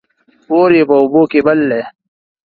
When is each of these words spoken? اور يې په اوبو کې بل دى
اور 0.51 0.69
يې 0.77 0.83
په 0.89 0.95
اوبو 1.01 1.21
کې 1.31 1.39
بل 1.45 1.59
دى 1.71 1.81